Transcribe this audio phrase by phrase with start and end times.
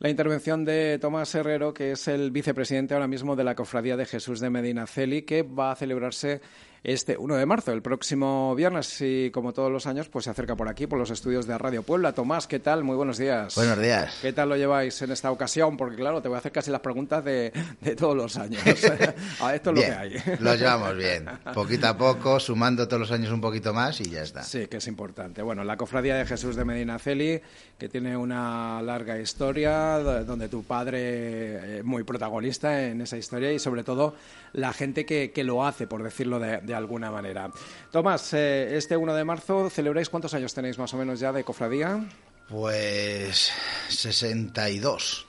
[0.00, 4.06] la intervención de Tomás Herrero, que es el vicepresidente ahora mismo de la Cofradía de
[4.06, 6.40] Jesús de Medina Celi, que va a celebrarse
[6.84, 10.56] este 1 de marzo, el próximo viernes, y como todos los años, pues se acerca
[10.56, 12.12] por aquí, por los estudios de Radio Puebla.
[12.12, 12.84] Tomás, ¿qué tal?
[12.84, 13.54] Muy buenos días.
[13.54, 14.18] Buenos días.
[14.22, 15.76] ¿Qué tal lo lleváis en esta ocasión?
[15.76, 17.52] Porque claro, te voy a hacer casi las preguntas de,
[17.98, 18.62] todos los años.
[19.40, 20.16] a esto es lo que hay.
[20.40, 21.26] Lo llevamos bien.
[21.54, 24.42] Poquito a poco, sumando todos los años un poquito más y ya está.
[24.42, 25.42] Sí, que es importante.
[25.42, 27.40] Bueno, la Cofradía de Jesús de Medina Celi,
[27.78, 33.58] que tiene una larga historia, donde tu padre es muy protagonista en esa historia y
[33.58, 34.14] sobre todo
[34.52, 37.50] la gente que, lo hace, por decirlo de, de alguna manera.
[37.90, 41.42] Tomás, eh, este 1 de marzo, ¿celebráis cuántos años tenéis más o menos ya de
[41.42, 42.06] cofradía?
[42.48, 43.50] Pues
[43.88, 45.26] 62.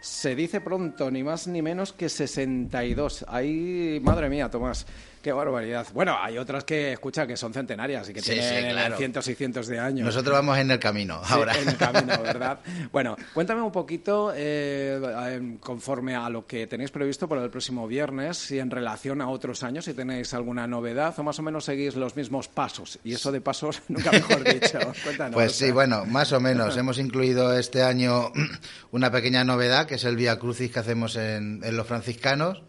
[0.00, 3.24] Se dice pronto, ni más ni menos que 62.
[3.28, 4.86] Ahí, madre mía, Tomás.
[5.24, 5.86] Qué barbaridad.
[5.94, 9.78] Bueno, hay otras que, escucha, que son centenarias y que tienen cientos y cientos de
[9.78, 10.04] años.
[10.04, 11.54] Nosotros vamos en el camino ahora.
[11.58, 12.58] en el camino, ¿verdad?
[12.92, 18.36] bueno, cuéntame un poquito, eh, conforme a lo que tenéis previsto para el próximo viernes,
[18.36, 21.96] si en relación a otros años, si tenéis alguna novedad o más o menos seguís
[21.96, 22.98] los mismos pasos.
[23.02, 24.78] Y eso de pasos, nunca mejor dicho.
[25.04, 25.32] Cuéntanos.
[25.32, 26.76] Pues sí, bueno, más o menos.
[26.76, 28.30] Hemos incluido este año
[28.90, 32.62] una pequeña novedad, que es el Vía Crucis que hacemos en los franciscanos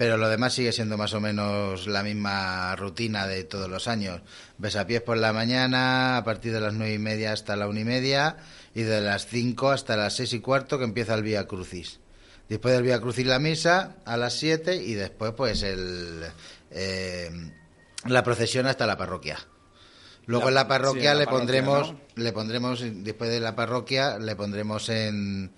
[0.00, 4.22] pero lo demás sigue siendo más o menos la misma rutina de todos los años.
[4.86, 7.84] pies por la mañana, a partir de las nueve y media hasta la una y
[7.84, 8.38] media,
[8.74, 12.00] y de las cinco hasta las seis y cuarto que empieza el Vía Crucis.
[12.48, 16.24] Después del Vía Crucis la misa a las siete y después pues el,
[16.70, 17.30] eh,
[18.06, 19.38] la procesión hasta la parroquia.
[20.24, 25.52] Luego en la parroquia le pondremos, le pondremos después de la parroquia le pondremos en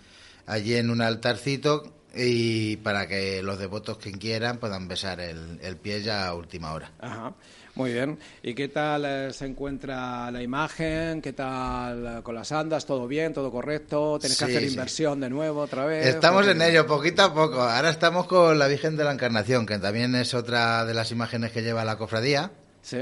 [0.47, 6.03] allí en un altarcito y para que los devotos que quieran puedan besar el, pie
[6.03, 6.91] ya a última hora.
[7.01, 7.33] Ajá.
[7.75, 8.19] Muy bien.
[8.43, 11.23] ¿Y qué tal eh, se encuentra la imagen?
[11.23, 12.85] ¿Qué tal eh, con las andas?
[12.85, 13.33] ¿Todo bien?
[13.33, 14.19] ¿Todo correcto?
[14.21, 16.07] ¿Tienes que hacer inversión de nuevo otra vez?
[16.07, 17.63] Estamos en ello, poquito a poco.
[17.63, 21.53] Ahora estamos con la Virgen de la Encarnación, que también es otra de las imágenes
[21.53, 22.51] que lleva la cofradía.
[22.83, 22.99] Sí.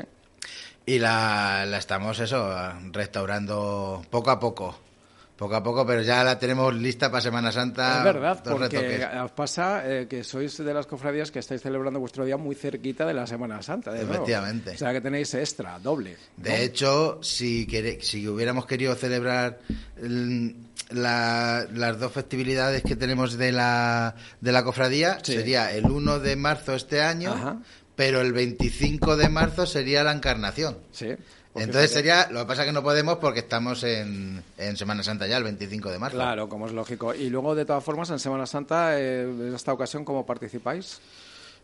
[0.86, 2.54] Y la, la estamos, eso,
[2.92, 4.78] restaurando poco a poco
[5.40, 7.96] poco a poco, pero ya la tenemos lista para Semana Santa.
[7.96, 12.26] Es verdad, porque os pasa eh, que sois de las cofradías que estáis celebrando vuestro
[12.26, 13.90] día muy cerquita de la Semana Santa.
[13.90, 14.72] De Efectivamente.
[14.72, 16.18] O sea que tenéis extra, doble.
[16.36, 17.66] De hecho, si,
[18.02, 19.60] si hubiéramos querido celebrar
[20.90, 26.74] las dos festividades que tenemos de la, de la cofradía, sería el 1 de marzo
[26.74, 27.62] este año,
[27.96, 30.76] pero el 25 de marzo sería la encarnación.
[30.92, 31.16] Sí.
[31.54, 35.26] Entonces sería, lo que pasa es que no podemos porque estamos en, en, Semana Santa
[35.26, 36.16] ya, el 25 de marzo.
[36.16, 37.14] Claro, como es lógico.
[37.14, 41.00] Y luego, de todas formas, en Semana Santa, eh, en esta ocasión, ¿cómo participáis?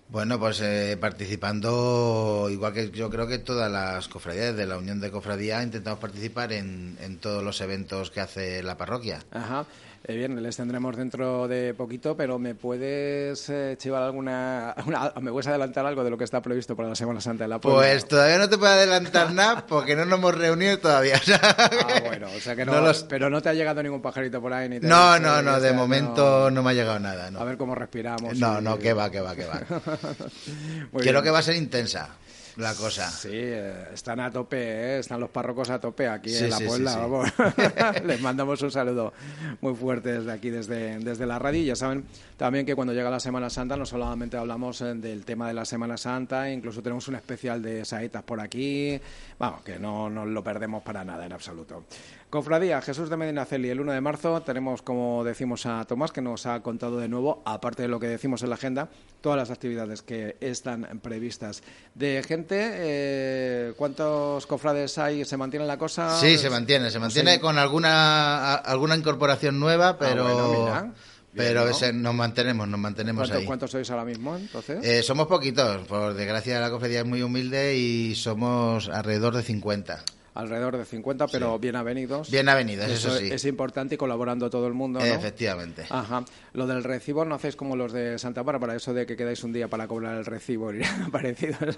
[0.08, 5.00] Bueno, pues eh, participando, igual que yo creo que todas las cofradías de la Unión
[5.00, 9.24] de Cofradía, intentamos participar en, en todos los eventos que hace la parroquia.
[9.32, 9.66] Ajá.
[10.08, 14.72] Eh, bien, les tendremos dentro de poquito, pero ¿me puedes eh, chivar alguna,
[15.20, 17.60] ¿Me puedes adelantar algo de lo que está previsto para la Semana Santa de la
[17.60, 17.80] Puebla?
[17.80, 21.20] Pues todavía no te puedo adelantar nada porque no nos hemos reunido todavía.
[21.42, 22.72] ah, bueno, o sea que no,
[23.08, 26.52] pero no te ha llegado ningún pajarito por ahí ni No, no, no, de momento
[26.52, 26.62] no...
[26.62, 27.26] me ha llegado nada.
[27.26, 28.38] A ver cómo respiramos.
[28.38, 29.60] No, no, que va, que va, que va.
[31.00, 32.10] Quiero que va a ser intensa
[32.56, 33.10] la cosa.
[33.10, 34.98] Sí, eh, están a tope, ¿eh?
[34.98, 37.32] están los párrocos a tope aquí en la Puebla.
[38.04, 39.12] Les mandamos un saludo
[39.60, 41.60] muy fuerte desde aquí, desde, desde la radio.
[41.60, 42.04] Y ya saben
[42.36, 45.64] también que cuando llega la Semana Santa no solamente hablamos eh, del tema de la
[45.64, 49.00] Semana Santa, incluso tenemos un especial de saetas por aquí.
[49.38, 51.84] Vamos, que no nos lo perdemos para nada en absoluto.
[52.30, 56.20] Cofradía Jesús de Medina Celi, el 1 de marzo tenemos, como decimos a Tomás, que
[56.20, 58.88] nos ha contado de nuevo, aparte de lo que decimos en la agenda,
[59.20, 61.62] todas las actividades que están previstas.
[61.94, 65.24] De gente, eh, ¿cuántos cofrades hay?
[65.24, 66.18] ¿Se mantiene la cosa?
[66.20, 70.92] Sí, se mantiene, se mantiene con alguna, alguna incorporación nueva, ah, pero...
[71.34, 73.44] pero nos mantenemos, nos mantenemos ahí.
[73.44, 74.84] ¿Cuántos sois ahora mismo, entonces?
[74.84, 80.04] Eh, somos poquitos, por desgracia la cofradía es muy humilde y somos alrededor de 50
[80.36, 82.30] alrededor de 50, pero bien avenidos.
[82.30, 83.30] Bien avenidos, eso, sí.
[83.32, 85.04] Es importante y colaborando todo el mundo, ¿no?
[85.04, 85.86] Efectivamente.
[85.88, 86.24] Ajá.
[86.52, 89.52] Lo del recibo no hacéis como los de Santa Bárbara, eso de que quedáis un
[89.52, 91.56] día para cobrar el recibo y parecido.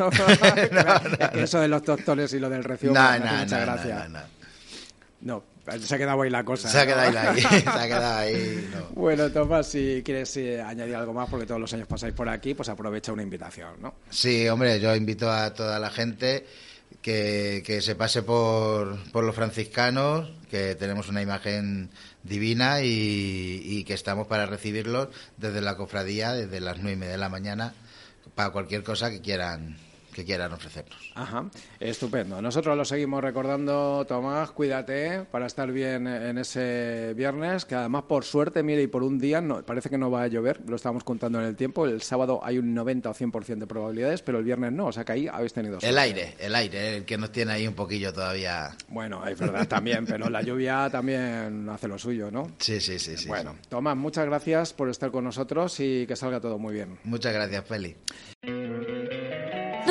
[0.73, 1.41] ¿no?
[1.41, 4.09] eso de los doctores y lo del recibo no, no, mucha gracia.
[5.21, 6.69] No, no, Se ha quedado ahí la cosa.
[6.69, 8.71] Se ha quedado ahí, se ha quedado ahí.
[8.95, 12.55] Bueno, Tomás, si quieres eh, añadir algo más, porque todos los años pasáis por aquí,
[12.55, 13.95] pues aprovecha una invitación, ¿no?
[14.11, 16.45] Sí, hombre, yo invito a toda la gente
[17.03, 21.91] que, se pase por, por los franciscanos, que tenemos una imagen
[22.23, 27.13] divina y, y, que estamos para recibirlos desde la cofradía, desde las nueve y media
[27.13, 27.75] de la mañana,
[28.35, 29.77] para cualquier cosa que quieran
[30.19, 30.99] que quieran ofrecernos.
[31.15, 31.49] Ajá,
[31.79, 32.43] estupendo.
[32.43, 38.25] Nosotros lo seguimos recordando, Tomás, cuídate para estar bien en ese viernes, que además por
[38.25, 41.05] suerte, mire, y por un día no, parece que no va a llover, lo estamos
[41.05, 44.45] contando en el tiempo, el sábado hay un 90 o 100% de probabilidades, pero el
[44.45, 47.31] viernes no, o sea que ahí habéis tenido El aire, el aire, el que nos
[47.31, 48.77] tiene ahí un poquillo todavía.
[48.89, 52.51] Bueno, es verdad también, pero la lluvia también hace lo suyo, ¿no?
[52.59, 53.17] Sí, sí, sí.
[53.17, 56.99] sí bueno, Tomás, muchas gracias por estar con nosotros y que salga todo muy bien.
[57.05, 57.95] Muchas gracias, Feli.